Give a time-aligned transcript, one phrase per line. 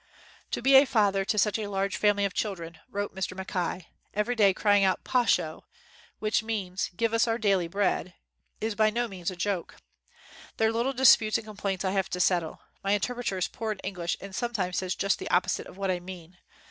[0.49, 3.37] 4 'To be a father to such a large family of children," wrote Mr.
[3.37, 5.65] Mackay, "every day crying out 'Poshol'
[6.17, 8.15] which means, 'Give us our daily bread,'
[8.59, 9.75] is by no means a joke.
[10.57, 12.61] Their little disputes and complaints I have to settle.
[12.83, 15.99] My interpreter is poor in English and sometimes says just the opposite of what I
[15.99, 16.39] mean.